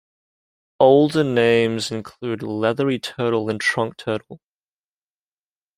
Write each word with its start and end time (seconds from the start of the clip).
Older 0.79 1.23
names 1.23 1.91
include 1.91 2.41
"leathery 2.41 2.97
turtle" 2.97 3.51
and 3.51 3.61
"trunk 3.61 3.97
turtle". 3.97 4.39